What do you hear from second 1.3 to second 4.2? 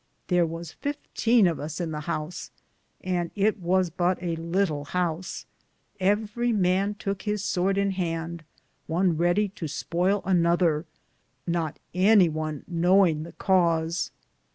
of us in the house, and it was bute